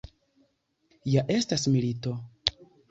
[1.17, 2.19] Ja estas milito!